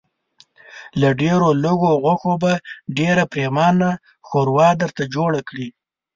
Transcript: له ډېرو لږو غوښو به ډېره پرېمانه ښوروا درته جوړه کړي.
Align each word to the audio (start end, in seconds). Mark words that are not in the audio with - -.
له 1.01 1.09
ډېرو 1.21 1.49
لږو 1.63 1.91
غوښو 2.03 2.33
به 2.43 2.53
ډېره 2.97 3.23
پرېمانه 3.33 3.89
ښوروا 4.27 4.69
درته 4.81 5.03
جوړه 5.15 5.39
کړي. 5.49 5.67